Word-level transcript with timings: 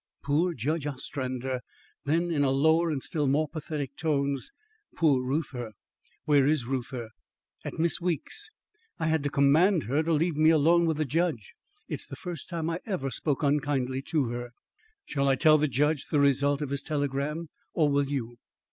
"Poor 0.23 0.55
Judge 0.55 0.87
Ostrander!" 0.87 1.59
Then, 2.05 2.31
in 2.31 2.41
lower 2.41 2.89
and 2.89 3.03
still 3.03 3.27
more 3.27 3.47
pathetic 3.47 3.95
tones, 3.95 4.49
"Poor 4.95 5.21
Reuther!" 5.23 5.73
"Where 6.25 6.47
is 6.47 6.65
Reuther?" 6.65 7.09
"At 7.63 7.77
Miss 7.77 8.01
Weeks'. 8.01 8.49
I 8.97 9.05
had 9.05 9.21
to 9.21 9.29
command 9.29 9.83
her 9.83 10.01
to 10.01 10.11
leave 10.11 10.35
me 10.37 10.49
alone 10.49 10.87
with 10.87 10.97
the 10.97 11.05
judge. 11.05 11.53
It's 11.87 12.07
the 12.07 12.15
first 12.15 12.49
time 12.49 12.67
I 12.67 12.79
ever 12.87 13.11
spoke 13.11 13.43
unkindly 13.43 14.01
to 14.09 14.23
her." 14.29 14.49
"Shall 15.05 15.27
I 15.27 15.35
tell 15.35 15.59
the 15.59 15.67
judge 15.67 16.07
the 16.07 16.19
result 16.19 16.63
of 16.63 16.71
his 16.71 16.81
telegram, 16.81 17.49
or 17.75 17.91
will 17.91 18.07
you?" 18.09 18.37